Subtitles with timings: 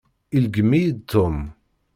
[0.35, 1.37] Ileggem-iyi-d Tom.